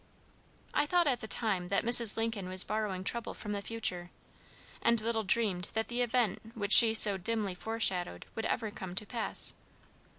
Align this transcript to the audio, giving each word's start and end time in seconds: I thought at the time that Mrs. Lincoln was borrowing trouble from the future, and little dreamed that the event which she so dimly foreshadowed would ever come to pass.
I 0.73 0.87
thought 0.87 1.05
at 1.05 1.19
the 1.19 1.27
time 1.27 1.67
that 1.67 1.85
Mrs. 1.85 2.17
Lincoln 2.17 2.49
was 2.49 2.63
borrowing 2.63 3.03
trouble 3.03 3.35
from 3.35 3.51
the 3.51 3.61
future, 3.61 4.09
and 4.81 4.99
little 4.99 5.21
dreamed 5.21 5.69
that 5.73 5.89
the 5.89 6.01
event 6.01 6.39
which 6.57 6.73
she 6.73 6.95
so 6.95 7.17
dimly 7.19 7.53
foreshadowed 7.53 8.25
would 8.33 8.47
ever 8.47 8.71
come 8.71 8.95
to 8.95 9.05
pass. 9.05 9.53